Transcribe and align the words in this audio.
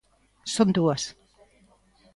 Son 0.53 0.69
dúas. 0.77 1.03